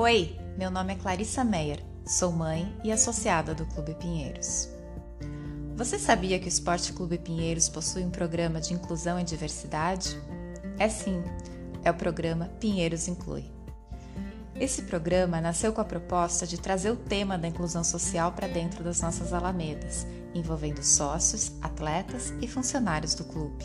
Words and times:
Oi, 0.00 0.38
meu 0.56 0.70
nome 0.70 0.92
é 0.92 0.96
Clarissa 0.96 1.42
Meyer, 1.42 1.82
sou 2.06 2.30
mãe 2.30 2.72
e 2.84 2.92
associada 2.92 3.52
do 3.52 3.66
Clube 3.66 3.96
Pinheiros. 3.96 4.68
Você 5.74 5.98
sabia 5.98 6.38
que 6.38 6.44
o 6.44 6.48
Esporte 6.48 6.92
Clube 6.92 7.18
Pinheiros 7.18 7.68
possui 7.68 8.04
um 8.04 8.10
programa 8.10 8.60
de 8.60 8.72
inclusão 8.72 9.18
e 9.18 9.24
diversidade? 9.24 10.16
É 10.78 10.88
sim, 10.88 11.20
é 11.82 11.90
o 11.90 11.94
programa 11.94 12.48
Pinheiros 12.60 13.08
Inclui. 13.08 13.50
Esse 14.54 14.82
programa 14.82 15.40
nasceu 15.40 15.72
com 15.72 15.80
a 15.80 15.84
proposta 15.84 16.46
de 16.46 16.60
trazer 16.60 16.92
o 16.92 16.96
tema 16.96 17.36
da 17.36 17.48
inclusão 17.48 17.82
social 17.82 18.30
para 18.30 18.46
dentro 18.46 18.84
das 18.84 19.00
nossas 19.00 19.32
alamedas, 19.32 20.06
envolvendo 20.32 20.80
sócios, 20.80 21.54
atletas 21.60 22.32
e 22.40 22.46
funcionários 22.46 23.16
do 23.16 23.24
clube. 23.24 23.64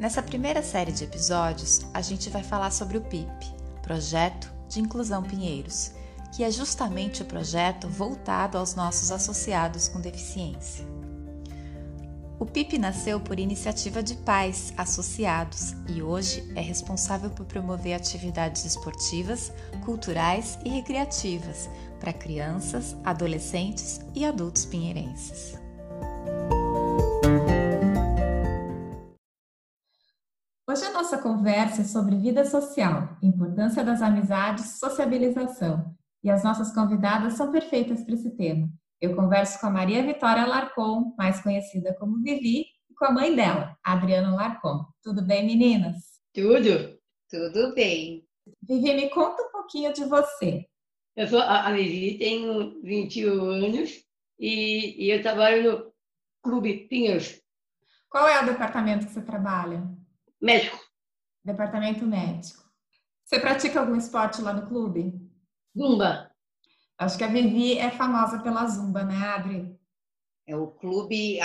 Nessa 0.00 0.20
primeira 0.20 0.64
série 0.64 0.90
de 0.90 1.04
episódios, 1.04 1.82
a 1.94 2.00
gente 2.00 2.28
vai 2.28 2.42
falar 2.42 2.72
sobre 2.72 2.98
o 2.98 3.02
PIP, 3.02 3.56
Projeto 3.88 4.52
de 4.68 4.80
Inclusão 4.80 5.22
Pinheiros, 5.22 5.92
que 6.34 6.44
é 6.44 6.50
justamente 6.50 7.22
o 7.22 7.24
projeto 7.24 7.88
voltado 7.88 8.58
aos 8.58 8.74
nossos 8.74 9.10
associados 9.10 9.88
com 9.88 10.00
deficiência. 10.00 10.86
O 12.38 12.46
PIP 12.46 12.78
nasceu 12.78 13.18
por 13.18 13.40
iniciativa 13.40 14.00
de 14.00 14.14
pais 14.14 14.72
associados 14.76 15.74
e 15.88 16.00
hoje 16.00 16.48
é 16.54 16.60
responsável 16.60 17.30
por 17.30 17.44
promover 17.46 17.94
atividades 17.94 18.64
esportivas, 18.64 19.52
culturais 19.84 20.56
e 20.64 20.68
recreativas 20.68 21.68
para 21.98 22.12
crianças, 22.12 22.96
adolescentes 23.04 24.00
e 24.14 24.24
adultos 24.24 24.64
pinheirenses. 24.64 25.58
Nossa 31.18 31.22
conversa 31.22 31.82
é 31.82 31.84
sobre 31.84 32.16
vida 32.16 32.44
social, 32.44 33.16
importância 33.22 33.82
das 33.82 34.00
amizades, 34.00 34.78
sociabilização. 34.78 35.94
E 36.22 36.30
as 36.30 36.44
nossas 36.44 36.72
convidadas 36.72 37.34
são 37.34 37.50
perfeitas 37.50 38.02
para 38.04 38.14
esse 38.14 38.30
tema. 38.36 38.68
Eu 39.00 39.14
converso 39.16 39.60
com 39.60 39.66
a 39.66 39.70
Maria 39.70 40.02
Vitória 40.04 40.46
Larcon, 40.46 41.14
mais 41.16 41.40
conhecida 41.40 41.94
como 41.94 42.22
Vivi, 42.22 42.66
e 42.88 42.94
com 42.96 43.06
a 43.06 43.12
mãe 43.12 43.34
dela, 43.34 43.76
Adriana 43.82 44.34
Larcon. 44.34 44.84
Tudo 45.02 45.22
bem, 45.22 45.44
meninas? 45.44 45.96
Tudo, 46.32 46.98
tudo 47.28 47.74
bem. 47.74 48.24
Vivi, 48.62 48.94
me 48.94 49.10
conta 49.10 49.42
um 49.42 49.52
pouquinho 49.52 49.92
de 49.92 50.04
você. 50.04 50.66
Eu 51.16 51.26
sou 51.26 51.40
a 51.40 51.70
Vivi, 51.72 52.18
tenho 52.18 52.80
21 52.82 53.40
anos 53.50 53.90
e, 54.38 55.06
e 55.06 55.10
eu 55.10 55.22
trabalho 55.22 55.72
no 55.72 55.92
Clube 56.42 56.88
Pinheiros. 56.88 57.40
Qual 58.08 58.26
é 58.28 58.42
o 58.42 58.46
departamento 58.46 59.06
que 59.06 59.12
você 59.12 59.22
trabalha? 59.22 59.82
Médico. 60.40 60.87
Departamento 61.48 62.04
médico. 62.04 62.62
Você 63.24 63.40
pratica 63.40 63.80
algum 63.80 63.96
esporte 63.96 64.42
lá 64.42 64.52
no 64.52 64.66
clube? 64.66 65.14
Zumba. 65.76 66.30
Acho 66.98 67.16
que 67.16 67.24
a 67.24 67.28
Vivi 67.28 67.78
é 67.78 67.90
famosa 67.90 68.42
pela 68.42 68.66
Zumba, 68.66 69.02
né, 69.02 69.16
Adri? 69.16 69.74
É, 70.46 70.54
o 70.54 70.66
clube 70.66 71.38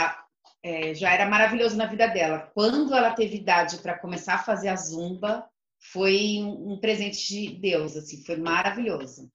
é, 0.61 0.93
já 0.93 1.13
era 1.13 1.29
maravilhoso 1.29 1.77
na 1.77 1.85
vida 1.85 2.07
dela. 2.07 2.51
Quando 2.53 2.93
ela 2.93 3.13
teve 3.13 3.37
idade 3.37 3.77
para 3.77 3.97
começar 3.97 4.35
a 4.35 4.43
fazer 4.43 4.67
a 4.67 4.75
Zumba, 4.75 5.47
foi 5.79 6.39
um, 6.39 6.73
um 6.73 6.79
presente 6.79 7.25
de 7.25 7.55
Deus, 7.55 7.95
assim, 7.95 8.25
foi 8.25 8.35
maravilhoso. 8.35 9.31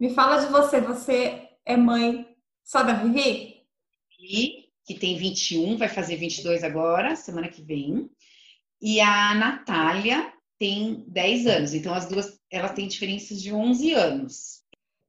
Me 0.00 0.10
fala 0.10 0.44
de 0.44 0.50
você, 0.50 0.80
você 0.80 1.48
é 1.64 1.76
mãe 1.76 2.26
só 2.64 2.82
da 2.82 2.94
Vivi? 2.94 3.60
E 4.18 4.68
que 4.84 4.98
tem 4.98 5.16
21, 5.16 5.76
vai 5.76 5.88
fazer 5.88 6.16
22 6.16 6.64
agora, 6.64 7.14
semana 7.14 7.48
que 7.48 7.62
vem. 7.62 8.10
E 8.80 9.00
a 9.00 9.34
Natália 9.34 10.32
tem 10.58 11.04
10 11.08 11.46
anos, 11.46 11.74
então 11.74 11.94
as 11.94 12.06
duas 12.06 12.38
elas 12.50 12.72
têm 12.72 12.88
diferenças 12.88 13.40
de 13.40 13.52
11 13.52 13.92
anos. 13.92 14.60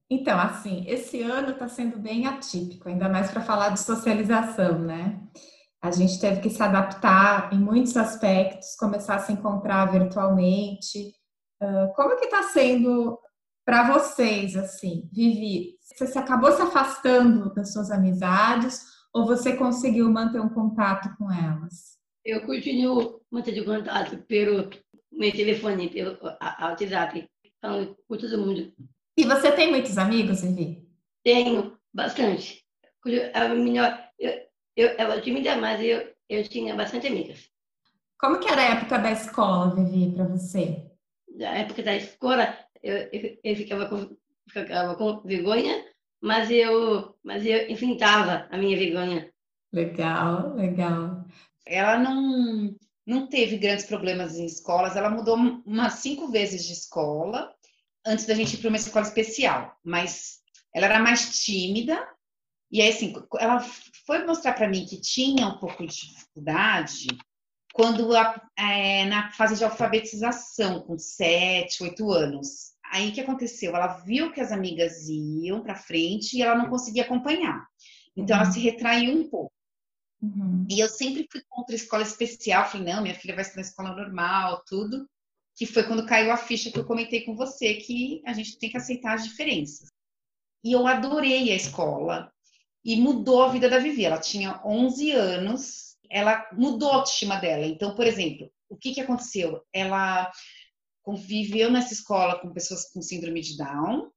Então, 0.10 0.38
assim, 0.38 0.84
esse 0.88 1.22
ano 1.22 1.52
está 1.52 1.68
sendo 1.68 1.98
bem 1.98 2.28
atípico, 2.28 2.90
ainda 2.90 3.08
mais 3.08 3.32
para 3.32 3.42
falar 3.42 3.70
de 3.70 3.80
socialização, 3.80 4.78
né? 4.80 5.20
A 5.82 5.90
gente 5.90 6.20
teve 6.20 6.42
que 6.42 6.50
se 6.50 6.62
adaptar 6.62 7.52
em 7.54 7.58
muitos 7.58 7.96
aspectos, 7.98 8.76
começar 8.76 9.16
a 9.16 9.20
se 9.20 9.32
encontrar 9.32 9.86
virtualmente. 9.86 11.16
Como 11.96 12.18
que 12.18 12.26
está 12.26 12.44
sendo 12.44 13.18
para 13.66 13.92
vocês, 13.94 14.56
assim, 14.56 15.10
Vivi? 15.12 15.78
Você 15.98 16.20
acabou 16.20 16.52
se 16.52 16.62
afastando 16.62 17.54
das 17.54 17.72
suas 17.72 17.90
amizades 17.90 18.84
ou 19.14 19.26
você 19.26 19.56
conseguiu 19.56 20.12
manter 20.12 20.42
um 20.42 20.50
contato 20.50 21.16
com 21.18 21.32
elas? 21.32 22.01
Eu 22.24 22.42
continuo 22.46 23.22
mantendo 23.32 23.66
contato 23.66 24.18
pelo 24.28 24.70
meu 25.12 25.32
telefone, 25.32 25.90
pelo 25.90 26.20
WhatsApp, 26.22 27.28
falando 27.60 27.98
com 28.08 28.18
todo 28.18 28.38
mundo. 28.38 28.72
E 29.18 29.24
você 29.24 29.52
tem 29.52 29.72
muitos 29.72 29.98
amigos, 29.98 30.42
Vivi? 30.42 30.88
Tenho, 31.24 31.78
bastante. 31.92 32.64
A 33.34 33.48
menor, 33.50 34.00
eu, 34.20 34.32
eu, 34.76 34.90
ela 35.00 35.16
é 35.16 35.22
tímida, 35.22 35.56
mas 35.56 35.82
eu, 35.82 36.14
eu 36.30 36.48
tinha 36.48 36.76
bastante 36.76 37.08
amigas. 37.08 37.50
Como 38.20 38.40
que 38.40 38.48
era 38.48 38.62
a 38.62 38.76
época 38.76 39.00
da 39.00 39.12
escola, 39.12 39.74
Vivi, 39.74 40.14
para 40.14 40.26
você? 40.26 40.92
Na 41.36 41.58
época 41.58 41.82
da 41.82 41.96
escola, 41.96 42.56
eu, 42.84 42.98
eu, 43.12 43.40
eu 43.44 43.56
ficava, 43.56 43.88
com, 43.88 44.16
ficava 44.48 44.96
com 44.96 45.22
vergonha, 45.22 45.86
mas 46.22 46.52
eu, 46.52 47.16
mas 47.24 47.44
eu 47.44 47.68
enfrentava 47.68 48.48
a 48.52 48.58
minha 48.60 48.78
vergonha. 48.78 49.32
Legal, 49.74 50.54
legal 50.56 51.26
ela 51.66 51.98
não, 51.98 52.76
não 53.06 53.28
teve 53.28 53.58
grandes 53.58 53.86
problemas 53.86 54.36
em 54.38 54.46
escolas, 54.46 54.96
ela 54.96 55.10
mudou 55.10 55.36
umas 55.36 55.96
cinco 55.96 56.28
vezes 56.28 56.66
de 56.66 56.74
escola 56.74 57.54
antes 58.06 58.26
da 58.26 58.34
gente 58.34 58.56
ir 58.56 58.58
para 58.58 58.70
uma 58.70 58.78
escola 58.78 59.06
especial, 59.06 59.76
mas 59.84 60.40
ela 60.74 60.86
era 60.88 61.00
mais 61.00 61.44
tímida. 61.44 62.08
E 62.72 62.82
aí, 62.82 62.90
assim, 62.90 63.14
ela 63.40 63.60
foi 64.06 64.26
mostrar 64.26 64.54
para 64.54 64.70
mim 64.70 64.86
que 64.86 65.00
tinha 65.00 65.48
um 65.48 65.58
pouco 65.58 65.86
de 65.86 65.94
dificuldade 65.94 67.08
quando 67.74 68.16
a, 68.16 68.42
é, 68.58 69.06
na 69.06 69.32
fase 69.32 69.58
de 69.58 69.64
alfabetização, 69.64 70.82
com 70.82 70.98
sete, 70.98 71.84
oito 71.84 72.12
anos. 72.12 72.72
Aí 72.92 73.10
o 73.10 73.14
que 73.14 73.22
aconteceu? 73.22 73.76
Ela 73.76 74.00
viu 74.00 74.32
que 74.32 74.42
as 74.42 74.52
amigas 74.52 75.08
iam 75.08 75.62
para 75.62 75.76
frente 75.76 76.36
e 76.36 76.42
ela 76.42 76.56
não 76.56 76.70
conseguia 76.70 77.04
acompanhar. 77.04 77.66
Então 78.16 78.36
ela 78.36 78.46
uhum. 78.46 78.52
se 78.52 78.60
retraiu 78.60 79.18
um 79.18 79.30
pouco. 79.30 79.54
Uhum. 80.22 80.66
E 80.70 80.80
eu 80.80 80.88
sempre 80.88 81.28
fui 81.32 81.42
contra 81.50 81.76
escola 81.76 82.04
especial, 82.04 82.70
falei, 82.70 82.94
não, 82.94 83.02
minha 83.02 83.16
filha 83.16 83.34
vai 83.34 83.44
estudar 83.44 83.62
escola 83.62 83.96
normal, 83.96 84.64
tudo. 84.68 85.10
Que 85.56 85.66
foi 85.66 85.84
quando 85.84 86.06
caiu 86.06 86.32
a 86.32 86.38
ficha 86.38 86.72
que 86.72 86.80
eu 86.80 86.86
comentei 86.86 87.26
com 87.26 87.36
você, 87.36 87.76
que 87.76 88.22
a 88.26 88.34
gente 88.34 88.58
tem 88.58 88.70
que 88.70 88.78
aceitar 88.78 89.16
as 89.16 89.24
diferenças. 89.24 89.90
E 90.64 90.72
eu 90.72 90.88
adorei 90.88 91.52
a 91.52 91.56
escola 91.56 92.32
e 92.86 92.96
mudou 92.96 93.44
a 93.44 93.50
vida 93.50 93.70
da 93.70 93.80
Vivi. 93.80 94.06
Ela 94.06 94.20
tinha 94.20 94.62
11 94.66 95.12
anos, 95.12 95.98
ela 96.10 96.48
mudou 96.54 96.92
a 96.92 96.96
autoestima 96.98 97.38
dela. 97.38 97.66
Então, 97.66 97.96
por 97.96 98.06
exemplo, 98.06 98.50
o 98.70 98.78
que, 98.78 98.94
que 98.94 99.02
aconteceu? 99.02 99.62
Ela 99.74 100.32
conviveu 101.04 101.72
nessa 101.72 101.94
escola 101.94 102.40
com 102.40 102.54
pessoas 102.54 102.92
com 102.92 103.02
síndrome 103.02 103.42
de 103.42 103.58
Down 103.58 104.12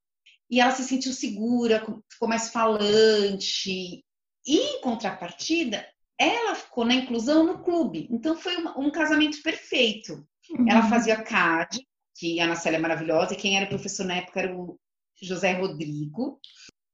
e 0.49 0.61
ela 0.61 0.71
se 0.71 0.83
sentiu 0.83 1.11
segura, 1.11 1.83
ficou 2.09 2.27
mais 2.27 2.49
falante. 2.49 4.03
E, 4.45 4.57
em 4.57 4.81
contrapartida, 4.81 5.85
ela 6.19 6.55
ficou 6.55 6.85
na 6.85 6.95
inclusão 6.95 7.45
no 7.45 7.63
clube. 7.63 8.07
Então 8.09 8.35
foi 8.37 8.57
um, 8.57 8.87
um 8.87 8.91
casamento 8.91 9.41
perfeito. 9.41 10.25
Uhum. 10.49 10.69
Ela 10.69 10.89
fazia 10.89 11.21
CAD, 11.21 11.85
que 12.17 12.39
a 12.39 12.45
Ana 12.45 12.55
Célia 12.55 12.77
é 12.77 12.79
maravilhosa, 12.79 13.33
e 13.33 13.37
quem 13.37 13.57
era 13.57 13.67
professor 13.67 14.05
na 14.05 14.15
época 14.15 14.39
era 14.39 14.55
o 14.55 14.79
José 15.21 15.53
Rodrigo. 15.53 16.39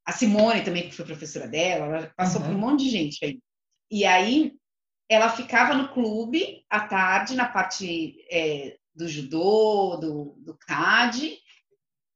A 0.04 0.12
Simone 0.12 0.64
também, 0.64 0.88
que 0.88 0.94
foi 0.94 1.04
professora 1.04 1.46
dela, 1.46 1.96
ela 1.96 2.12
passou 2.16 2.40
uhum. 2.40 2.48
por 2.48 2.56
um 2.56 2.58
monte 2.58 2.84
de 2.84 2.90
gente 2.90 3.24
aí. 3.24 3.38
E 3.90 4.04
aí 4.04 4.52
ela 5.08 5.28
ficava 5.28 5.74
no 5.74 5.92
clube 5.92 6.64
à 6.68 6.80
tarde, 6.80 7.36
na 7.36 7.46
parte 7.46 8.16
é, 8.30 8.76
do 8.94 9.06
judô, 9.06 9.96
do, 9.96 10.34
do 10.38 10.56
CAD, 10.56 11.38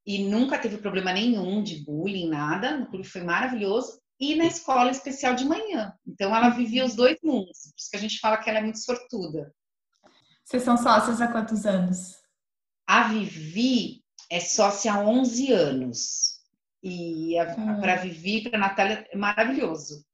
e 0.05 0.19
nunca 0.19 0.59
teve 0.59 0.79
problema 0.79 1.13
nenhum 1.13 1.63
de 1.63 1.85
bullying, 1.85 2.29
nada. 2.29 2.77
No 2.77 2.87
clube 2.87 3.07
foi 3.07 3.23
maravilhoso 3.23 4.01
e 4.19 4.35
na 4.35 4.47
escola 4.47 4.91
especial 4.91 5.35
de 5.35 5.45
manhã. 5.45 5.93
Então 6.07 6.35
ela 6.35 6.51
vivia 6.51 6.85
os 6.85 6.95
dois 6.95 7.19
mundos. 7.23 7.73
Por 7.73 7.79
isso 7.79 7.91
que 7.91 7.97
a 7.97 8.01
gente 8.01 8.19
fala 8.19 8.39
que 8.39 8.49
ela 8.49 8.59
é 8.59 8.63
muito 8.63 8.79
sortuda. 8.79 9.53
Vocês 10.45 10.63
são 10.63 10.77
sócias 10.77 11.21
há 11.21 11.29
quantos 11.29 11.67
anos? 11.67 12.17
A 12.87 13.09
Vivi 13.09 14.05
é 14.31 14.41
sócia 14.41 14.95
há 14.95 15.01
11 15.01 15.53
anos. 15.53 16.37
E 16.83 17.35
hum. 17.43 17.81
para 17.81 17.97
Vivi, 17.97 18.43
para 18.43 18.57
a 18.57 18.61
Natália, 18.61 19.07
é 19.11 19.17
maravilhoso. 19.17 20.05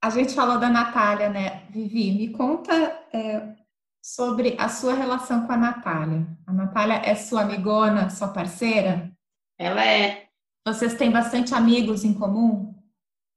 A 0.00 0.10
gente 0.10 0.34
falou 0.34 0.58
da 0.58 0.68
Natália, 0.68 1.28
né? 1.28 1.66
Vivi, 1.70 2.12
me 2.12 2.28
conta 2.30 2.72
é, 3.12 3.54
sobre 4.00 4.56
a 4.58 4.68
sua 4.68 4.94
relação 4.94 5.46
com 5.46 5.52
a 5.52 5.56
Natália. 5.56 6.26
A 6.46 6.52
Natália 6.52 7.02
é 7.04 7.14
sua 7.14 7.42
amigona, 7.42 8.10
sua 8.10 8.28
parceira? 8.28 9.12
Ela 9.58 9.84
é. 9.84 10.26
Vocês 10.66 10.94
têm 10.94 11.10
bastante 11.10 11.54
amigos 11.54 12.04
em 12.04 12.14
comum? 12.14 12.71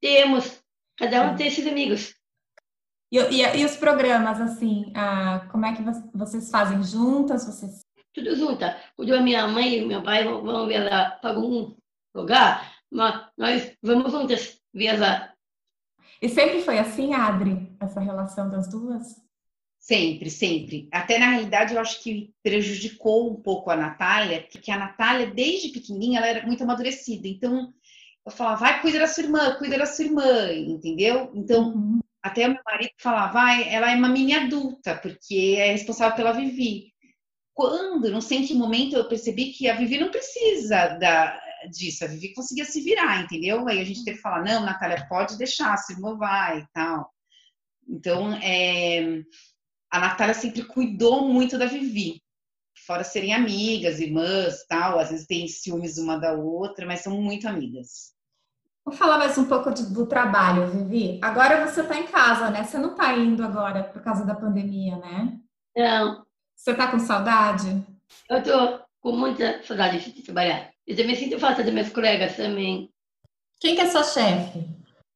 Temos. 0.05 0.63
Cada 0.97 1.23
um 1.23 1.35
tem 1.35 1.49
seus 1.49 1.65
amigos. 1.65 2.13
E, 3.11 3.17
e, 3.17 3.41
e, 3.41 3.65
os 3.65 3.75
programas, 3.75 4.39
assim, 4.39 4.93
ah, 4.95 5.47
como 5.51 5.65
é 5.65 5.75
que 5.75 5.81
vocês 6.13 6.51
fazem 6.51 6.83
juntas? 6.83 7.43
Vocês 7.43 7.81
tudo 8.13 8.35
junta. 8.35 8.79
Quando 8.95 9.15
a 9.15 9.19
minha 9.19 9.47
mãe 9.47 9.79
e 9.79 9.85
meu 9.85 10.03
pai 10.03 10.23
vão 10.23 10.67
viajar 10.67 11.19
para 11.19 11.31
algum 11.31 11.75
lugar, 12.13 12.71
mas 12.91 13.27
nós 13.35 13.71
vamos 13.81 14.11
juntas 14.11 14.61
viajar. 14.71 15.33
E 16.21 16.29
sempre 16.29 16.61
foi 16.61 16.77
assim, 16.77 17.15
Adri, 17.15 17.75
essa 17.79 17.99
relação 17.99 18.47
das 18.47 18.69
duas? 18.69 19.19
Sempre, 19.79 20.29
sempre. 20.29 20.87
Até 20.91 21.17
na 21.17 21.31
realidade, 21.31 21.73
eu 21.73 21.81
acho 21.81 22.03
que 22.03 22.31
prejudicou 22.43 23.31
um 23.31 23.41
pouco 23.41 23.71
a 23.71 23.75
Natália, 23.75 24.47
porque 24.51 24.69
a 24.69 24.77
Natália, 24.77 25.33
desde 25.33 25.69
pequenininha, 25.69 26.19
ela 26.19 26.27
era 26.27 26.45
muito 26.45 26.63
amadurecida. 26.63 27.27
Então, 27.27 27.73
eu 28.25 28.31
falava, 28.31 28.61
vai, 28.61 28.81
cuida 28.81 28.99
da 28.99 29.07
sua 29.07 29.23
irmã, 29.23 29.55
cuida 29.55 29.77
da 29.77 29.85
sua 29.85 30.05
irmã, 30.05 30.51
entendeu? 30.53 31.31
Então, 31.35 31.69
uhum. 31.69 31.99
até 32.23 32.47
meu 32.47 32.59
marido 32.65 32.91
falava, 32.97 33.33
vai, 33.33 33.69
ela 33.69 33.91
é 33.91 33.95
uma 33.95 34.09
mini 34.09 34.33
adulta, 34.33 34.95
porque 34.97 35.55
é 35.57 35.71
responsável 35.71 36.15
pela 36.15 36.31
Vivi. 36.31 36.91
Quando, 37.53 38.11
não 38.11 38.21
sei 38.21 38.39
em 38.39 38.47
que 38.47 38.53
momento, 38.53 38.95
eu 38.95 39.07
percebi 39.07 39.53
que 39.53 39.69
a 39.69 39.75
Vivi 39.75 39.97
não 39.99 40.11
precisa 40.11 40.87
da, 40.99 41.39
disso, 41.71 42.03
a 42.03 42.07
Vivi 42.07 42.33
conseguia 42.33 42.65
se 42.65 42.81
virar, 42.81 43.23
entendeu? 43.23 43.67
Aí 43.67 43.79
a 43.79 43.85
gente 43.85 44.03
teve 44.03 44.17
que 44.17 44.23
falar, 44.23 44.43
não, 44.43 44.65
Natália, 44.65 45.07
pode 45.07 45.37
deixar, 45.37 45.77
sua 45.77 45.95
irmã 45.95 46.17
vai 46.17 46.59
e 46.59 46.67
tal. 46.73 47.09
Então, 47.87 48.33
é, 48.41 49.21
a 49.91 49.99
Natália 49.99 50.33
sempre 50.33 50.65
cuidou 50.65 51.27
muito 51.27 51.57
da 51.57 51.67
Vivi 51.67 52.19
fora 52.85 53.03
serem 53.03 53.33
amigas, 53.33 53.99
irmãs, 53.99 54.65
tal, 54.67 54.99
às 54.99 55.09
vezes 55.09 55.25
tem 55.25 55.47
ciúmes 55.47 55.97
uma 55.97 56.17
da 56.17 56.33
outra, 56.33 56.85
mas 56.85 57.01
são 57.01 57.19
muito 57.21 57.47
amigas. 57.47 58.14
Vou 58.85 58.93
falar 58.93 59.17
mais 59.17 59.35
um 59.35 59.45
pouco 59.45 59.73
de, 59.73 59.91
do 59.91 60.05
trabalho, 60.05 60.67
Vivi. 60.67 61.19
Agora 61.23 61.65
você 61.65 61.81
está 61.81 61.97
em 61.97 62.05
casa, 62.05 62.51
né? 62.51 62.63
Você 62.63 62.77
não 62.77 62.91
está 62.91 63.13
indo 63.17 63.43
agora 63.43 63.83
por 63.83 63.99
causa 64.03 64.23
da 64.23 64.35
pandemia, 64.35 64.95
né? 64.97 65.39
Não. 65.75 66.23
Você 66.55 66.69
está 66.69 66.91
com 66.91 66.99
saudade? 66.99 67.83
Eu 68.29 68.37
estou 68.37 68.81
com 69.01 69.11
muita 69.13 69.63
saudade 69.63 70.11
de 70.13 70.21
trabalhar. 70.21 70.69
Eu 70.85 70.95
também 70.95 71.15
sinto 71.15 71.39
falta 71.39 71.63
dos 71.63 71.73
meus 71.73 71.89
colegas 71.89 72.35
também. 72.35 72.93
Quem 73.59 73.73
que 73.73 73.81
é 73.81 73.87
sua 73.87 74.03
chefe? 74.03 74.63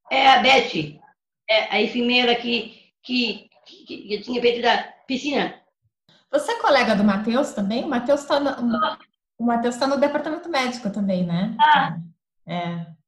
É 0.10 0.28
a 0.28 0.42
Beth, 0.42 1.00
é 1.48 1.76
a 1.76 1.80
enfermeira 1.80 2.34
que, 2.34 2.92
que, 3.04 3.48
que, 3.68 3.86
que 3.86 4.22
tinha 4.22 4.42
feito 4.42 4.64
da 4.64 4.82
piscina. 5.06 5.62
Você 6.32 6.54
é 6.54 6.60
colega 6.60 6.96
do 6.96 7.04
Matheus 7.04 7.54
também? 7.54 7.84
O 7.84 7.88
Matheus 7.88 8.22
está 8.22 8.40
no, 8.40 8.50
o 9.38 9.46
Matheus 9.46 9.78
tá 9.78 9.86
no 9.86 9.98
departamento 9.98 10.50
médico 10.50 10.90
também, 10.90 11.24
né? 11.24 11.56
Ah. 11.60 11.98
É. 12.48 12.99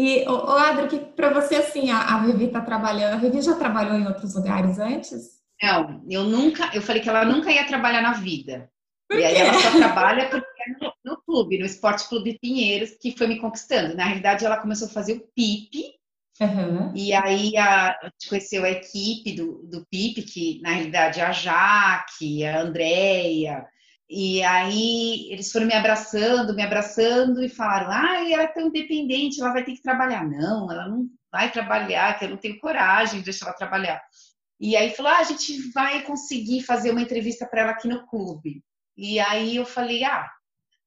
E, 0.00 0.26
o, 0.26 0.52
Adro, 0.52 0.88
que 0.88 0.98
para 0.98 1.28
você, 1.28 1.56
assim, 1.56 1.90
a, 1.90 2.14
a 2.14 2.24
Vivi 2.24 2.46
está 2.46 2.62
trabalhando, 2.62 3.12
a 3.12 3.18
Vivi 3.18 3.42
já 3.42 3.54
trabalhou 3.54 3.98
em 3.98 4.06
outros 4.06 4.34
lugares 4.34 4.78
antes? 4.78 5.40
Não, 5.62 6.02
eu 6.08 6.24
nunca, 6.24 6.70
eu 6.74 6.80
falei 6.80 7.02
que 7.02 7.08
ela 7.10 7.22
nunca 7.22 7.52
ia 7.52 7.66
trabalhar 7.66 8.00
na 8.00 8.14
vida. 8.14 8.70
E 9.12 9.22
aí 9.22 9.36
ela 9.36 9.52
só 9.52 9.70
trabalha 9.76 10.30
porque 10.30 10.46
é 10.46 10.72
no, 10.82 10.92
no, 11.04 11.22
clube, 11.22 11.58
no 11.58 11.66
Esporte 11.66 12.08
Clube 12.08 12.38
Pinheiros, 12.40 12.96
que 12.98 13.14
foi 13.14 13.26
me 13.26 13.38
conquistando. 13.38 13.94
Na 13.94 14.04
realidade, 14.04 14.46
ela 14.46 14.56
começou 14.56 14.88
a 14.88 14.90
fazer 14.90 15.12
o 15.12 15.28
PIP, 15.36 16.00
Uhum. 16.40 16.90
E 16.96 17.12
aí 17.12 17.54
a, 17.58 17.90
a 17.90 18.04
gente 18.04 18.30
conheceu 18.30 18.64
a 18.64 18.70
equipe 18.70 19.32
do, 19.34 19.62
do 19.64 19.86
PIP, 19.90 20.22
que 20.22 20.58
na 20.62 20.70
realidade 20.70 21.20
é 21.20 21.24
a 21.24 21.32
Jaque, 21.32 22.46
a 22.46 22.62
Andrea, 22.62 23.66
e 24.12 24.42
aí 24.42 25.28
eles 25.30 25.52
foram 25.52 25.68
me 25.68 25.72
abraçando, 25.72 26.52
me 26.52 26.64
abraçando 26.64 27.44
e 27.44 27.48
falaram: 27.48 27.92
ah, 27.92 28.28
ela 28.28 28.42
é 28.42 28.48
tão 28.48 28.66
independente, 28.66 29.40
ela 29.40 29.52
vai 29.52 29.62
ter 29.62 29.72
que 29.72 29.82
trabalhar. 29.82 30.28
Não, 30.28 30.68
ela 30.68 30.88
não 30.88 31.08
vai 31.30 31.52
trabalhar, 31.52 32.18
que 32.18 32.24
eu 32.24 32.30
não 32.30 32.36
tenho 32.36 32.58
coragem 32.58 33.20
de 33.20 33.26
deixar 33.26 33.46
ela 33.46 33.54
trabalhar. 33.54 34.02
E 34.58 34.74
aí 34.74 34.90
falou: 34.90 35.12
ah, 35.12 35.18
a 35.18 35.22
gente 35.22 35.70
vai 35.70 36.02
conseguir 36.02 36.64
fazer 36.64 36.90
uma 36.90 37.00
entrevista 37.00 37.46
para 37.46 37.60
ela 37.60 37.70
aqui 37.70 37.86
no 37.86 38.04
clube. 38.08 38.64
E 38.96 39.20
aí 39.20 39.54
eu 39.54 39.64
falei: 39.64 40.02
ah, 40.02 40.28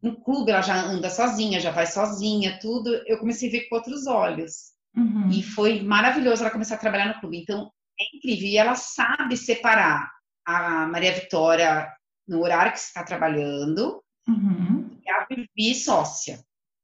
no 0.02 0.20
clube 0.20 0.52
ela 0.52 0.62
já 0.62 0.76
anda 0.76 1.10
sozinha, 1.10 1.62
já 1.62 1.72
vai 1.72 1.86
sozinha, 1.88 2.60
tudo. 2.62 2.94
Eu 3.08 3.20
comecei 3.20 3.48
a 3.48 3.52
ver 3.54 3.70
com 3.70 3.76
outros 3.76 4.06
olhos. 4.06 4.74
Uhum. 4.98 5.30
E 5.30 5.42
foi 5.42 5.82
maravilhoso 5.82 6.44
ela 6.44 6.52
começar 6.52 6.76
a 6.76 6.80
trabalhar 6.80 7.08
no 7.08 7.22
clube. 7.22 7.38
Então, 7.38 7.72
é 7.98 8.18
incrível. 8.18 8.50
E 8.50 8.58
ela 8.58 8.76
sabe 8.76 9.38
separar 9.38 10.12
a 10.46 10.86
Maria 10.88 11.14
Vitória 11.14 11.90
no 12.28 12.42
horário 12.42 12.72
que 12.72 12.80
está 12.80 13.04
trabalhando 13.04 14.02
uhum. 14.28 14.90
e 15.06 15.10
a 15.10 15.26
Vivi 15.30 15.76
sócia. 15.76 16.40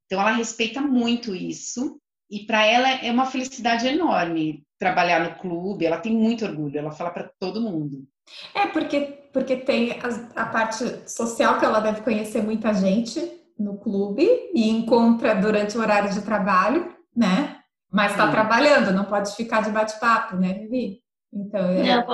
Então, 0.06 0.20
ela 0.20 0.32
respeita 0.32 0.80
muito 0.80 1.34
isso. 1.34 2.00
E 2.30 2.40
para 2.40 2.64
ela 2.64 2.88
é 2.88 3.10
uma 3.10 3.26
felicidade 3.26 3.86
enorme 3.86 4.64
trabalhar 4.78 5.20
no 5.20 5.38
clube. 5.38 5.84
Ela 5.84 5.98
tem 5.98 6.12
muito 6.12 6.44
orgulho. 6.44 6.78
Ela 6.78 6.90
fala 6.90 7.10
para 7.10 7.30
todo 7.38 7.60
mundo. 7.60 8.06
É, 8.54 8.66
porque, 8.66 9.00
porque 9.32 9.56
tem 9.56 9.92
a, 9.92 10.42
a 10.42 10.46
parte 10.46 11.08
social 11.08 11.58
que 11.58 11.64
ela 11.64 11.80
deve 11.80 12.02
conhecer 12.02 12.42
muita 12.42 12.72
gente 12.72 13.20
no 13.58 13.78
clube 13.78 14.26
e 14.54 14.68
encontra 14.68 15.34
durante 15.34 15.76
o 15.76 15.80
horário 15.80 16.12
de 16.12 16.22
trabalho, 16.22 16.94
né? 17.14 17.60
Mas 17.92 18.12
está 18.12 18.30
trabalhando, 18.30 18.92
não 18.92 19.04
pode 19.04 19.34
ficar 19.34 19.62
de 19.62 19.70
bate-papo, 19.70 20.36
né, 20.36 20.54
Vivi? 20.54 21.02
Então, 21.32 21.60
é 21.60 21.96
não 21.96 22.06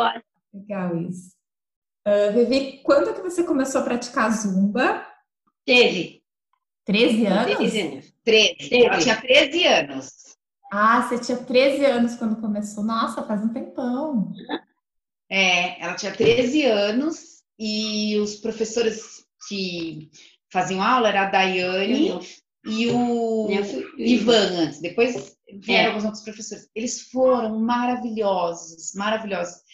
legal 0.53 0.97
isso. 0.97 1.36
Uh, 2.07 2.33
Vivi, 2.33 2.83
quando 2.85 3.13
que 3.13 3.21
você 3.21 3.43
começou 3.43 3.81
a 3.81 3.85
praticar 3.85 4.31
zumba? 4.31 5.05
Teve. 5.65 6.23
13 6.85 7.27
anos? 7.27 7.57
13 7.57 7.81
anos. 7.81 8.15
13. 8.25 8.57
Ela 8.85 8.99
tinha 8.99 9.21
13 9.21 9.67
anos. 9.67 10.13
Ah, 10.73 11.03
você 11.03 11.19
tinha 11.19 11.39
13 11.39 11.85
anos 11.85 12.15
quando 12.15 12.41
começou. 12.41 12.85
Nossa, 12.85 13.25
faz 13.25 13.43
um 13.43 13.53
tempão. 13.53 14.33
É, 15.29 15.83
ela 15.83 15.95
tinha 15.95 16.13
13 16.13 16.65
anos 16.65 17.43
e 17.59 18.17
os 18.21 18.37
professores 18.37 19.27
que 19.49 20.09
faziam 20.53 20.81
aula 20.81 21.09
era 21.09 21.23
a 21.23 21.31
Daiane 21.31 22.21
e 22.65 22.89
o 22.89 23.49
Ivan 23.99 24.63
antes. 24.63 24.81
Depois 24.81 25.37
vieram 25.61 25.85
é. 25.85 25.87
alguns 25.89 26.05
outros 26.05 26.23
professores. 26.23 26.69
Eles 26.73 27.03
foram 27.11 27.59
maravilhosos, 27.59 28.93
maravilhosos. 28.95 29.66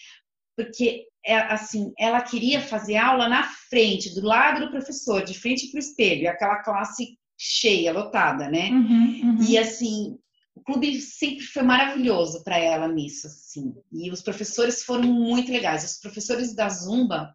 Porque, 0.56 1.04
é, 1.24 1.36
assim, 1.36 1.92
ela 1.98 2.20
queria 2.20 2.60
fazer 2.60 2.96
aula 2.96 3.28
na 3.28 3.44
frente, 3.70 4.14
do 4.14 4.26
lado 4.26 4.60
do 4.60 4.70
professor, 4.70 5.24
de 5.24 5.38
frente 5.38 5.70
para 5.70 5.78
o 5.78 5.80
espelho, 5.80 6.28
aquela 6.28 6.62
classe 6.62 7.16
cheia, 7.38 7.92
lotada, 7.92 8.48
né? 8.48 8.70
Uhum, 8.70 9.20
uhum. 9.24 9.42
E, 9.48 9.58
assim, 9.58 10.18
o 10.54 10.60
clube 10.62 11.00
sempre 11.00 11.44
foi 11.44 11.62
maravilhoso 11.62 12.44
para 12.44 12.58
ela 12.58 12.86
nisso, 12.86 13.26
assim. 13.26 13.74
E 13.90 14.10
os 14.10 14.22
professores 14.22 14.84
foram 14.84 15.04
muito 15.04 15.50
legais. 15.50 15.84
Os 15.84 15.98
professores 15.98 16.54
da 16.54 16.68
Zumba, 16.68 17.34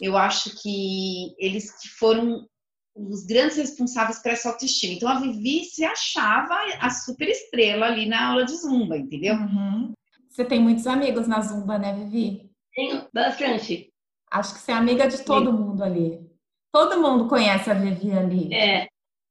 eu 0.00 0.16
acho 0.16 0.60
que 0.62 1.34
eles 1.38 1.70
que 1.80 1.88
foram 1.88 2.46
os 2.94 3.24
grandes 3.24 3.56
responsáveis 3.56 4.20
para 4.20 4.32
essa 4.32 4.50
autoestima. 4.50 4.94
Então, 4.94 5.08
a 5.08 5.20
Vivi 5.20 5.64
se 5.64 5.84
achava 5.84 6.54
a 6.78 6.90
super 6.90 7.28
estrela 7.28 7.86
ali 7.86 8.06
na 8.06 8.28
aula 8.28 8.44
de 8.44 8.54
Zumba, 8.56 8.96
entendeu? 8.96 9.34
Uhum. 9.34 9.92
Você 10.28 10.44
tem 10.44 10.60
muitos 10.60 10.86
amigos 10.86 11.26
na 11.26 11.40
Zumba, 11.40 11.78
né, 11.78 11.94
Vivi? 11.94 12.49
Tenho 12.74 13.06
bastante. 13.12 13.92
Acho 14.30 14.54
que 14.54 14.60
você 14.60 14.72
é 14.72 14.74
amiga 14.74 15.08
de 15.08 15.22
todo 15.24 15.50
Sim. 15.50 15.56
mundo 15.56 15.82
ali. 15.82 16.30
Todo 16.72 17.00
mundo 17.00 17.28
conhece 17.28 17.70
a 17.70 17.74
Vivi 17.74 18.12
ali. 18.12 18.54
É. 18.54 18.88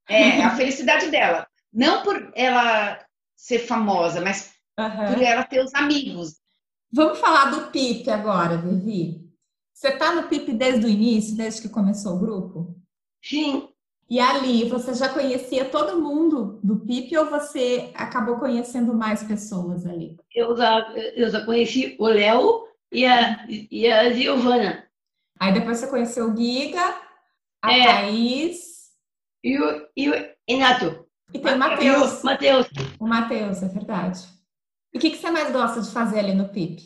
É, 0.08 0.42
a 0.42 0.56
felicidade 0.56 1.10
dela. 1.10 1.46
Não 1.72 2.02
por 2.02 2.32
ela 2.34 3.04
ser 3.36 3.60
famosa, 3.60 4.20
mas 4.20 4.52
uhum. 4.78 5.14
por 5.14 5.22
ela 5.22 5.44
ter 5.44 5.64
os 5.64 5.74
amigos. 5.74 6.40
Vamos 6.92 7.18
falar 7.18 7.46
do 7.46 7.70
PIP 7.70 8.10
agora, 8.10 8.58
Vivi. 8.58 9.30
Você 9.72 9.88
está 9.88 10.14
no 10.14 10.28
PIP 10.28 10.52
desde 10.52 10.84
o 10.84 10.88
início, 10.88 11.36
desde 11.36 11.62
que 11.62 11.68
começou 11.68 12.16
o 12.16 12.18
grupo? 12.18 12.76
Sim. 13.22 13.68
E 14.10 14.18
ali, 14.18 14.68
você 14.68 14.92
já 14.92 15.08
conhecia 15.08 15.64
todo 15.64 16.00
mundo 16.00 16.58
do 16.64 16.80
PIP 16.80 17.16
ou 17.16 17.30
você 17.30 17.92
acabou 17.94 18.38
conhecendo 18.38 18.92
mais 18.92 19.22
pessoas 19.22 19.86
ali? 19.86 20.16
Eu 20.34 20.56
já, 20.56 20.80
eu 21.14 21.30
já 21.30 21.46
conheci 21.46 21.96
o 21.98 22.08
Léo 22.08 22.66
e 22.92 23.06
a, 23.06 23.46
e 23.48 23.86
a 23.90 24.12
Giovana. 24.12 24.86
Aí 25.38 25.52
depois 25.52 25.78
você 25.78 25.86
conheceu 25.86 26.30
o 26.30 26.36
Giga, 26.36 27.00
a 27.62 27.72
é. 27.72 27.84
Thaís. 27.84 28.70
E 29.42 29.58
o, 29.58 29.88
e 29.96 30.10
o 30.10 30.12
Renato. 30.48 31.06
E 31.32 31.38
tem 31.38 31.54
o 31.54 31.58
Matheus. 31.58 32.22
Matheus. 32.22 32.66
O 32.98 33.06
Matheus, 33.06 33.62
é 33.62 33.68
verdade. 33.68 34.20
E 34.92 34.98
o 34.98 35.00
que, 35.00 35.10
que 35.10 35.16
você 35.16 35.30
mais 35.30 35.50
gosta 35.52 35.80
de 35.80 35.90
fazer 35.90 36.18
ali 36.18 36.34
no 36.34 36.48
PIP? 36.48 36.82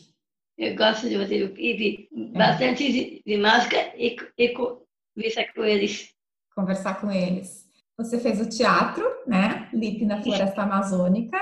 Eu 0.57 0.75
gosto 0.75 1.09
de 1.09 1.17
fazer 1.17 1.43
o 1.43 1.53
PIP, 1.53 2.07
é. 2.13 2.37
bastante 2.37 2.91
de, 2.91 3.23
de 3.25 3.37
máscara 3.37 3.93
e, 3.97 4.15
e 4.37 4.49
conversar 4.49 5.53
com 5.53 5.65
eles 5.65 6.15
conversar 6.55 7.01
com 7.01 7.11
eles. 7.11 7.65
Você 7.97 8.19
fez 8.19 8.39
o 8.39 8.49
teatro, 8.49 9.05
né? 9.27 9.69
Lip 9.73 10.03
na 10.05 10.21
Floresta 10.21 10.63
Amazônica. 10.63 11.37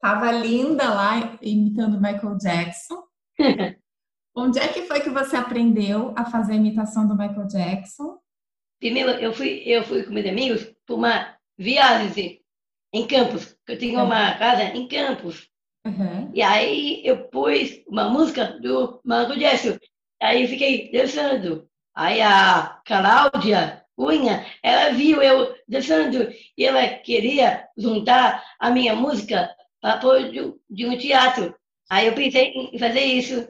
Tava 0.00 0.30
linda 0.30 0.92
lá, 0.92 1.38
imitando 1.40 2.00
Michael 2.00 2.36
Jackson. 2.36 3.02
Onde 4.36 4.58
é 4.58 4.66
que 4.68 4.82
foi 4.82 5.00
que 5.00 5.10
você 5.10 5.36
aprendeu 5.36 6.12
a 6.16 6.24
fazer 6.24 6.54
a 6.54 6.56
imitação 6.56 7.06
do 7.06 7.16
Michael 7.16 7.46
Jackson? 7.46 8.18
Primeiro, 8.80 9.10
eu 9.10 9.32
fui, 9.32 9.62
eu 9.64 9.84
fui 9.84 10.02
com 10.02 10.12
meus 10.12 10.26
amigos 10.26 10.74
para 10.84 10.96
uma 10.96 11.36
viagem 11.56 12.42
em 12.92 13.06
Campos. 13.06 13.56
Eu 13.66 13.78
tinha 13.78 14.02
uma 14.02 14.34
casa 14.36 14.64
em 14.64 14.88
Campos. 14.88 15.48
Uhum. 15.86 16.30
E 16.34 16.42
aí 16.42 17.00
eu 17.04 17.28
pus 17.28 17.80
uma 17.86 18.08
música 18.08 18.58
do 18.60 19.00
Michael 19.04 19.38
Jackson. 19.38 19.78
Aí 20.20 20.42
eu 20.42 20.48
fiquei 20.48 20.90
dançando. 20.90 21.68
Aí 21.94 22.20
a 22.20 22.80
Cláudia 22.84 23.84
Cunha, 23.96 24.44
ela 24.62 24.90
viu 24.90 25.22
eu 25.22 25.54
dançando 25.68 26.28
e 26.58 26.64
ela 26.64 26.88
queria 26.98 27.68
juntar 27.76 28.42
a 28.58 28.70
minha 28.70 28.96
música 28.96 29.54
para 29.80 29.98
pôr 29.98 30.30
de 30.68 30.86
um 30.86 30.98
teatro. 30.98 31.54
Aí 31.88 32.06
eu 32.06 32.14
pensei 32.14 32.48
em 32.48 32.78
fazer 32.78 33.00
isso. 33.00 33.48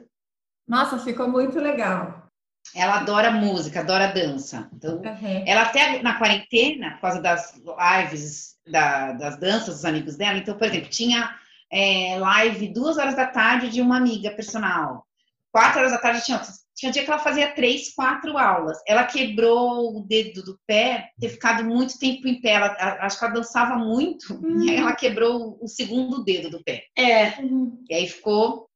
Nossa, 0.67 0.97
ficou 0.97 1.27
muito 1.27 1.59
legal. 1.59 2.25
Ela 2.73 2.95
adora 2.95 3.31
música, 3.31 3.81
adora 3.81 4.11
dança. 4.11 4.69
Então, 4.73 4.97
uhum. 4.97 5.43
ela 5.45 5.63
até 5.63 6.01
na 6.01 6.17
quarentena, 6.17 6.91
por 6.95 7.01
causa 7.01 7.21
das 7.21 7.53
lives, 7.55 8.55
da, 8.67 9.13
das 9.13 9.39
danças 9.39 9.75
dos 9.75 9.85
amigos 9.85 10.15
dela, 10.15 10.37
então, 10.37 10.57
por 10.57 10.67
exemplo, 10.67 10.89
tinha 10.89 11.35
é, 11.71 12.17
live 12.17 12.73
duas 12.73 12.97
horas 12.97 13.15
da 13.15 13.27
tarde 13.27 13.69
de 13.69 13.81
uma 13.81 13.97
amiga 13.97 14.31
personal. 14.31 15.05
Quatro 15.51 15.79
horas 15.79 15.91
da 15.91 15.99
tarde 15.99 16.25
tinha 16.25 16.41
Tinha 16.75 16.91
dia 16.91 17.03
que 17.05 17.09
ela 17.09 17.19
fazia 17.19 17.53
três, 17.53 17.93
quatro 17.93 18.37
aulas. 18.37 18.77
Ela 18.85 19.05
quebrou 19.05 19.95
o 19.95 20.01
dedo 20.05 20.43
do 20.43 20.59
pé, 20.67 21.09
ter 21.19 21.29
ficado 21.29 21.63
muito 21.63 21.97
tempo 21.97 22.27
em 22.27 22.41
pé. 22.41 22.53
Ela, 22.53 22.75
acho 23.01 23.17
que 23.17 23.25
ela 23.25 23.33
dançava 23.35 23.77
muito, 23.77 24.33
uhum. 24.33 24.63
e 24.63 24.71
aí 24.71 24.77
ela 24.77 24.95
quebrou 24.95 25.57
o 25.61 25.67
segundo 25.67 26.23
dedo 26.23 26.49
do 26.49 26.63
pé. 26.63 26.83
É. 26.97 27.39
Uhum. 27.39 27.83
E 27.89 27.93
aí 27.95 28.07
ficou 28.07 28.67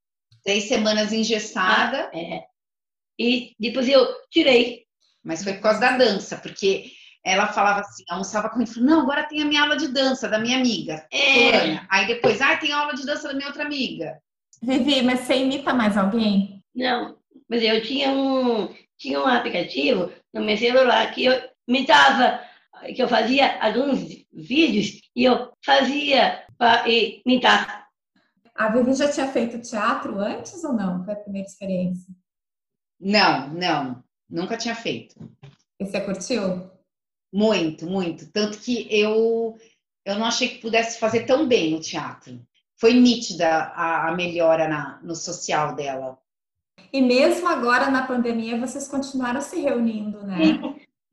três 0.43 0.65
semanas 0.65 1.13
engessada. 1.13 2.09
Ah, 2.13 2.17
é. 2.17 2.43
E 3.17 3.53
depois 3.59 3.87
eu 3.87 4.07
tirei. 4.29 4.85
Mas 5.23 5.43
foi 5.43 5.53
por 5.53 5.63
causa 5.63 5.79
da 5.79 5.97
dança, 5.97 6.37
porque 6.37 6.91
ela 7.23 7.47
falava 7.47 7.81
assim, 7.81 8.03
almoçava 8.09 8.49
comigo, 8.49 8.71
falou, 8.71 8.89
não, 8.89 9.01
agora 9.01 9.23
tem 9.23 9.41
a 9.41 9.45
minha 9.45 9.61
aula 9.61 9.75
de 9.75 9.89
dança 9.89 10.27
da 10.29 10.39
minha 10.39 10.57
amiga, 10.57 11.05
é. 11.11 11.79
Aí 11.89 12.07
depois, 12.07 12.41
ah, 12.41 12.55
tem 12.55 12.71
aula 12.71 12.93
de 12.93 13.05
dança 13.05 13.27
da 13.27 13.33
minha 13.33 13.47
outra 13.47 13.65
amiga. 13.65 14.17
Vivi, 14.61 15.01
mas 15.01 15.21
você 15.21 15.35
imita 15.35 15.73
mais 15.73 15.97
alguém? 15.97 16.63
Não, 16.73 17.17
mas 17.49 17.61
eu 17.61 17.81
tinha 17.81 18.09
um, 18.11 18.73
tinha 18.97 19.19
um 19.19 19.27
aplicativo 19.27 20.11
no 20.33 20.41
meu 20.41 20.57
celular 20.57 21.13
que 21.13 21.25
eu 21.25 21.41
imitava, 21.67 22.41
que 22.95 23.01
eu 23.01 23.07
fazia 23.07 23.61
alguns 23.61 24.25
vídeos 24.33 25.01
e 25.15 25.25
eu 25.25 25.51
fazia 25.63 26.43
para 26.57 26.85
imitar. 26.87 27.88
A 28.59 28.67
Vivi 28.67 28.93
já 28.93 29.09
tinha 29.09 29.25
feito 29.25 29.61
teatro 29.61 30.19
antes 30.19 30.61
ou 30.65 30.73
não? 30.73 31.01
Foi 31.05 31.13
a 31.13 31.17
primeira 31.17 31.47
experiência? 31.47 32.13
Não, 32.99 33.47
não, 33.53 34.03
nunca 34.29 34.57
tinha 34.57 34.75
feito. 34.75 35.15
E 35.79 35.85
você 35.85 36.01
curtiu? 36.01 36.69
Muito, 37.31 37.85
muito. 37.85 38.29
Tanto 38.33 38.59
que 38.59 38.85
eu, 38.91 39.57
eu 40.03 40.15
não 40.19 40.25
achei 40.25 40.49
que 40.49 40.61
pudesse 40.61 40.99
fazer 40.99 41.25
tão 41.25 41.47
bem 41.47 41.73
o 41.73 41.79
teatro. 41.79 42.37
Foi 42.75 42.91
nítida 42.91 43.47
a, 43.47 44.09
a 44.09 44.15
melhora 44.17 44.67
na, 44.67 44.99
no 45.01 45.15
social 45.15 45.73
dela. 45.73 46.19
E 46.91 47.01
mesmo 47.01 47.47
agora 47.47 47.89
na 47.89 48.05
pandemia, 48.05 48.59
vocês 48.59 48.89
continuaram 48.89 49.39
se 49.39 49.61
reunindo, 49.61 50.21
né? 50.27 50.59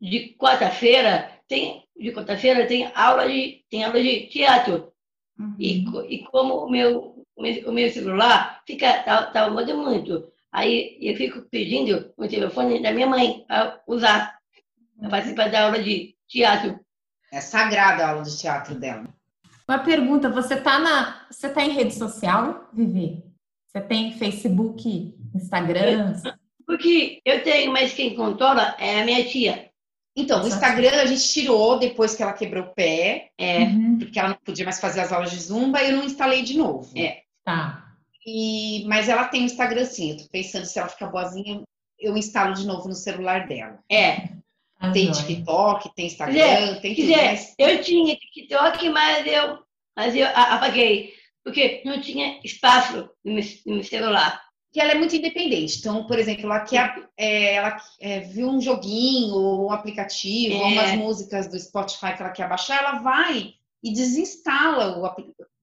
De 0.01 0.35
quarta-feira 0.37 1.31
tem 1.47 1.87
de 1.97 2.13
quarta-feira 2.13 2.67
tem 2.67 2.91
aula 2.93 3.29
de 3.29 3.65
tem 3.71 3.85
aula 3.85 4.03
de 4.03 4.27
teatro. 4.27 4.93
Uhum. 5.39 5.55
E, 5.59 5.85
e 6.09 6.25
como 6.25 6.55
o 6.65 6.69
meu 6.69 7.16
o 7.37 7.73
meu 7.73 7.91
celular 7.91 8.63
fica 8.67 9.03
tá, 9.03 9.27
tá 9.27 9.51
muito, 9.51 10.33
aí 10.51 10.97
eu 11.01 11.15
fico 11.17 11.43
pedindo 11.43 12.13
o 12.17 12.27
telefone 12.27 12.83
da 12.83 12.93
minha 12.93 13.07
mãe 13.07 13.45
para 13.47 13.81
usar 13.87 14.37
para 14.99 15.11
participar 15.11 15.51
da 15.51 15.65
aula 15.65 15.83
de 15.83 16.15
teatro. 16.27 16.81
É 17.33 17.41
sagrada 17.41 18.05
a 18.05 18.11
aula 18.11 18.23
de 18.23 18.39
teatro 18.39 18.75
dela. 18.75 19.05
Uma 19.69 19.79
pergunta, 19.81 20.31
você 20.31 20.57
tá 20.57 20.79
na, 20.79 21.27
você 21.31 21.49
tá 21.49 21.63
em 21.65 21.73
rede 21.73 21.95
social, 21.95 22.69
Vivi? 22.73 23.23
Você 23.67 23.81
tem 23.81 24.13
Facebook, 24.13 25.15
Instagram? 25.35 26.15
Porque 26.67 27.21
eu 27.25 27.43
tenho, 27.43 27.73
mas 27.73 27.93
quem 27.93 28.15
controla 28.15 28.75
é 28.79 29.01
a 29.01 29.05
minha 29.05 29.25
tia. 29.25 29.71
Então, 30.17 30.43
o 30.43 30.49
Instagram 30.49 31.03
a 31.03 31.05
gente 31.05 31.29
tirou 31.29 31.79
depois 31.79 32.15
que 32.15 32.23
ela 32.23 32.33
quebrou 32.33 32.65
o 32.65 32.75
pé, 32.75 33.31
é, 33.37 33.65
uhum. 33.65 33.99
porque 33.99 34.19
ela 34.19 34.31
não 34.31 34.39
podia 34.43 34.65
mais 34.65 34.81
fazer 34.81 35.01
as 35.01 35.13
aulas 35.13 35.31
de 35.31 35.39
zumba, 35.39 35.83
e 35.83 35.91
eu 35.91 35.97
não 35.97 36.05
instalei 36.05 36.43
de 36.43 36.57
novo. 36.57 36.91
É. 36.97 37.19
Tá. 37.47 37.95
E, 38.27 38.85
mas 38.89 39.09
ela 39.09 39.29
tem 39.29 39.43
o 39.43 39.47
Instagram 39.47 39.85
sim, 39.85 40.11
eu 40.11 40.17
tô 40.17 40.25
pensando 40.31 40.67
se 40.67 40.77
ela 40.81 40.89
ficar 40.89 41.07
boazinha, 41.07 41.63
eu 41.97 42.17
instalo 42.17 42.55
de 42.55 42.67
novo 42.67 42.89
no 42.89 42.95
celular 42.95 43.47
dela. 43.47 43.79
É. 43.89 44.31
Ah, 44.81 44.91
tem 44.91 45.13
TikTok, 45.13 45.95
tem 45.95 46.07
Instagram, 46.07 46.81
tem 46.81 46.95
tudo. 46.95 47.07
Quiser, 47.07 47.31
mas... 47.31 47.55
Eu 47.57 47.81
tinha 47.83 48.17
TikTok, 48.17 48.89
mas 48.91 49.27
eu, 49.27 49.59
mas 49.97 50.17
eu 50.17 50.27
apaguei, 50.27 51.15
porque 51.45 51.83
não 51.85 52.01
tinha 52.01 52.41
espaço 52.45 53.09
no 53.25 53.35
meu, 53.35 53.45
no 53.65 53.75
meu 53.75 53.85
celular. 53.85 54.43
Que 54.73 54.81
ela 54.81 54.93
é 54.93 54.97
muito 54.97 55.15
independente. 55.15 55.79
Então, 55.79 56.05
por 56.05 56.19
exemplo, 56.19 56.47
ela 56.47 56.61
quer, 56.61 57.09
é, 57.17 57.55
ela 57.55 57.81
é, 58.01 58.21
viu 58.21 58.51
um 58.51 58.61
joguinho, 58.61 59.35
ou 59.35 59.69
um 59.69 59.71
aplicativo, 59.73 60.57
é. 60.57 60.59
ou 60.59 60.67
umas 60.67 60.93
músicas 60.93 61.47
do 61.47 61.59
Spotify 61.59 62.15
que 62.15 62.23
ela 62.23 62.33
quer 62.33 62.49
baixar, 62.49 62.79
ela 62.79 62.99
vai 62.99 63.55
e 63.83 63.93
desinstala 63.93 64.99
o, 64.99 65.07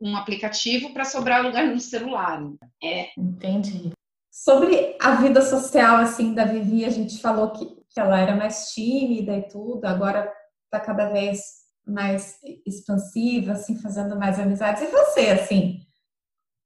um 0.04 0.16
aplicativo 0.18 0.94
para 0.94 1.06
sobrar 1.06 1.42
lugar 1.42 1.66
no 1.66 1.80
celular. 1.80 2.44
É. 2.82 3.08
Entendi. 3.18 3.92
Sobre 4.30 4.98
a 5.00 5.16
vida 5.16 5.42
social, 5.42 5.98
assim, 5.98 6.34
da 6.34 6.44
Vivi, 6.44 6.86
a 6.86 6.90
gente 6.90 7.22
falou 7.22 7.52
que 7.52 7.84
que 7.94 8.00
ela 8.00 8.20
era 8.20 8.36
mais 8.36 8.72
tímida 8.72 9.38
e 9.38 9.48
tudo, 9.48 9.86
agora 9.86 10.32
está 10.66 10.80
cada 10.80 11.10
vez 11.10 11.64
mais 11.86 12.40
expansiva, 12.66 13.52
assim, 13.52 13.80
fazendo 13.80 14.18
mais 14.18 14.40
amizades. 14.40 14.82
E 14.82 14.88
você, 14.88 15.30
assim, 15.30 15.80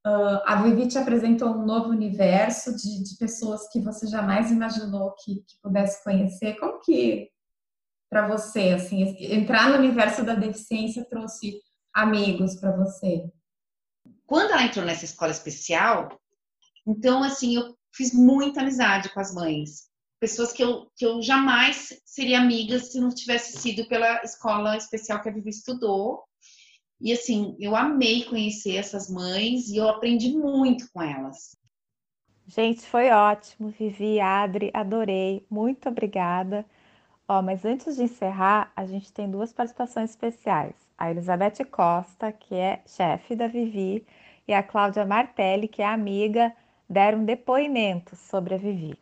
uh, 0.05 0.41
a 0.45 0.61
Vivi 0.61 0.87
te 0.87 0.97
apresentou 0.97 1.49
um 1.49 1.65
novo 1.65 1.89
universo 1.89 2.75
de, 2.75 3.03
de 3.03 3.17
pessoas 3.17 3.67
que 3.69 3.81
você 3.81 4.07
jamais 4.07 4.51
imaginou 4.51 5.13
que, 5.15 5.35
que 5.41 5.59
pudesse 5.61 6.01
conhecer. 6.03 6.57
Como 6.59 6.79
que, 6.79 7.29
para 8.09 8.27
você, 8.27 8.69
assim, 8.69 9.03
entrar 9.19 9.69
no 9.69 9.77
universo 9.77 10.23
da 10.23 10.33
deficiência 10.33 11.05
trouxe 11.09 11.59
amigos 11.97 12.55
para 12.55 12.75
você? 12.75 13.29
Quando 14.25 14.51
ela 14.51 14.63
entrou 14.63 14.85
nessa 14.85 15.05
escola 15.05 15.31
especial, 15.31 16.19
então, 16.85 17.23
assim, 17.23 17.55
eu 17.55 17.77
fiz 17.93 18.13
muita 18.13 18.61
amizade 18.61 19.09
com 19.09 19.19
as 19.19 19.33
mães 19.33 19.87
pessoas 20.19 20.51
que 20.51 20.63
eu, 20.63 20.89
que 20.95 21.05
eu 21.05 21.21
jamais 21.21 22.01
seria 22.05 22.39
amiga 22.39 22.79
se 22.79 22.99
não 22.99 23.09
tivesse 23.09 23.57
sido 23.57 23.87
pela 23.87 24.21
escola 24.23 24.75
especial 24.75 25.21
que 25.21 25.29
a 25.29 25.31
Vivi 25.31 25.49
estudou. 25.49 26.23
E 26.99 27.13
assim, 27.13 27.55
eu 27.59 27.75
amei 27.75 28.23
conhecer 28.23 28.75
essas 28.75 29.09
mães 29.09 29.69
e 29.69 29.77
eu 29.77 29.87
aprendi 29.87 30.31
muito 30.31 30.91
com 30.91 31.01
elas. 31.01 31.55
Gente, 32.47 32.81
foi 32.81 33.09
ótimo, 33.09 33.69
Vivi, 33.69 34.19
Adri, 34.19 34.71
adorei, 34.73 35.45
muito 35.49 35.89
obrigada. 35.89 36.65
Ó, 37.27 37.41
mas 37.41 37.65
antes 37.65 37.97
de 37.97 38.03
encerrar, 38.03 38.71
a 38.75 38.85
gente 38.85 39.11
tem 39.11 39.29
duas 39.29 39.51
participações 39.51 40.11
especiais. 40.11 40.86
A 40.97 41.11
Elizabeth 41.11 41.63
Costa, 41.69 42.31
que 42.31 42.55
é 42.55 42.81
chefe 42.87 43.35
da 43.35 43.47
Vivi, 43.47 44.03
e 44.47 44.53
a 44.53 44.63
Cláudia 44.63 45.05
Martelli, 45.05 45.67
que 45.67 45.83
é 45.83 45.85
amiga, 45.85 46.51
deram 46.89 47.23
depoimento 47.23 48.15
sobre 48.15 48.55
a 48.55 48.57
Vivi. 48.57 48.97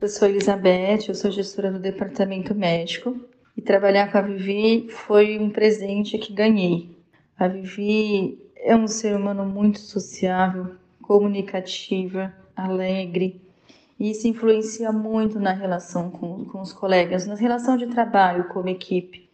Eu 0.00 0.08
sou 0.08 0.26
Elizabeth, 0.26 1.06
eu 1.06 1.14
sou 1.14 1.30
gestora 1.30 1.70
do 1.70 1.78
departamento 1.78 2.52
médico 2.52 3.16
e 3.56 3.62
trabalhar 3.62 4.10
com 4.10 4.18
a 4.18 4.22
Vivi 4.22 4.88
foi 4.90 5.38
um 5.38 5.48
presente 5.48 6.18
que 6.18 6.32
ganhei. 6.32 6.90
A 7.38 7.46
Vivi 7.46 8.50
é 8.56 8.74
um 8.74 8.88
ser 8.88 9.14
humano 9.14 9.44
muito 9.44 9.78
sociável, 9.78 10.74
comunicativa, 11.00 12.34
alegre 12.56 13.40
e 14.00 14.10
isso 14.10 14.26
influencia 14.26 14.90
muito 14.90 15.38
na 15.38 15.52
relação 15.52 16.10
com, 16.10 16.44
com 16.46 16.60
os 16.60 16.72
colegas, 16.72 17.26
na 17.26 17.36
relação 17.36 17.76
de 17.76 17.86
trabalho 17.86 18.48
como 18.48 18.68
equipe 18.68 19.30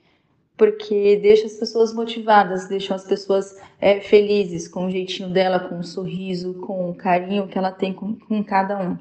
porque 0.56 1.16
deixa 1.16 1.46
as 1.46 1.54
pessoas 1.54 1.92
motivadas, 1.92 2.66
deixa 2.66 2.94
as 2.94 3.04
pessoas 3.04 3.61
é, 3.80 4.00
felizes 4.00 4.66
com 4.66 4.87
o 4.87 4.90
jeitinho 4.90 5.28
dela, 5.28 5.61
com 5.61 5.78
o 5.78 5.85
sorriso, 5.85 6.54
com 6.54 6.90
o 6.90 6.94
carinho 6.94 7.46
que 7.46 7.58
ela 7.58 7.70
tem 7.70 7.92
com, 7.92 8.14
com 8.14 8.42
cada 8.42 8.78
um. 8.78 8.96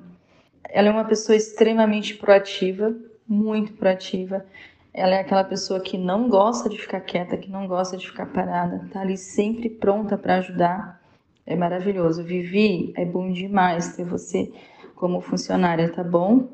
Ela 0.70 0.90
é 0.90 0.92
uma 0.92 1.06
pessoa 1.06 1.36
extremamente 1.36 2.16
proativa, 2.16 2.94
muito 3.26 3.74
proativa. 3.74 4.46
Ela 4.94 5.16
é 5.16 5.20
aquela 5.22 5.44
pessoa 5.44 5.80
que 5.80 5.98
não 5.98 6.28
gosta 6.28 6.68
de 6.68 6.78
ficar 6.78 7.00
quieta, 7.02 7.38
que 7.38 7.50
não 7.50 7.68
gosta 7.68 7.96
de 7.96 8.06
ficar 8.06 8.26
parada, 8.26 8.88
tá 8.92 9.02
ali 9.02 9.18
sempre 9.18 9.70
pronta 9.70 10.18
para 10.18 10.38
ajudar. 10.38 11.02
É 11.46 11.56
maravilhoso. 11.56 12.24
Vivi, 12.24 12.92
é 12.98 13.06
bom 13.06 13.32
demais 13.32 13.96
ter 13.96 14.04
você 14.04 14.52
como 14.96 15.20
funcionária, 15.20 15.92
tá 15.92 16.04
bom? 16.04 16.48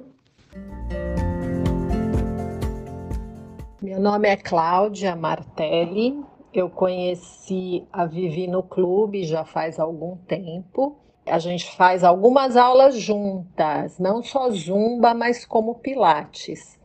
Meu 3.82 4.00
nome 4.00 4.28
é 4.28 4.36
Cláudia 4.36 5.16
Martelli. 5.16 6.20
Eu 6.54 6.70
conheci 6.70 7.88
a 7.92 8.06
Vivi 8.06 8.48
no 8.48 8.62
clube 8.64 9.24
já 9.24 9.46
faz 9.46 9.80
algum 9.80 10.18
tempo. 10.18 10.98
A 11.26 11.40
gente 11.40 11.76
faz 11.76 12.04
algumas 12.04 12.58
aulas 12.58 12.96
juntas, 12.96 14.00
não 14.00 14.24
só 14.24 14.50
zumba, 14.50 15.14
mas 15.14 15.46
como 15.46 15.76
pilates. 15.76 16.80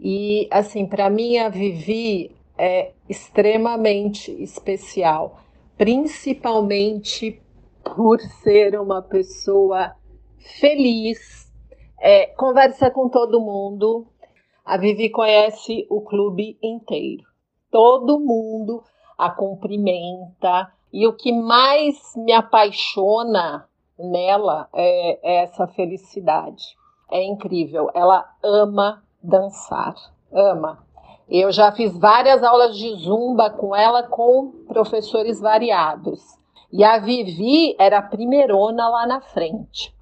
E 0.00 0.48
assim, 0.50 0.86
para 0.86 1.08
mim 1.08 1.38
a 1.38 1.48
Vivi 1.48 2.34
é 2.58 2.92
extremamente 3.08 4.30
especial, 4.42 5.40
principalmente 5.76 7.40
por 7.84 8.20
ser 8.20 8.80
uma 8.80 9.00
pessoa 9.02 9.94
feliz, 10.60 11.52
é, 11.98 12.26
conversa 12.26 12.90
com 12.90 13.08
todo 13.08 13.40
mundo. 13.40 14.06
A 14.64 14.76
Vivi 14.76 15.10
conhece 15.10 15.86
o 15.90 16.00
clube 16.00 16.58
inteiro. 16.62 17.24
Todo 17.70 18.20
mundo 18.20 18.82
a 19.16 19.30
cumprimenta. 19.30 20.72
E 20.92 21.06
o 21.06 21.12
que 21.12 21.32
mais 21.32 22.14
me 22.16 22.32
apaixona 22.32 23.68
nela 23.98 24.68
é, 24.74 25.18
é 25.22 25.42
essa 25.42 25.66
felicidade. 25.66 26.76
É 27.10 27.22
incrível. 27.24 27.90
Ela 27.94 28.28
ama 28.42 29.02
dançar. 29.22 29.94
Ama. 30.32 30.84
Eu 31.28 31.50
já 31.50 31.72
fiz 31.72 31.96
várias 31.98 32.42
aulas 32.42 32.76
de 32.76 32.94
zumba 32.94 33.50
com 33.50 33.74
ela 33.74 34.04
com 34.04 34.52
professores 34.68 35.40
variados. 35.40 36.22
E 36.72 36.84
a 36.84 36.98
Vivi 36.98 37.74
era 37.78 37.98
a 37.98 38.02
primeirona 38.02 38.88
lá 38.88 39.06
na 39.06 39.20
frente. 39.20 39.95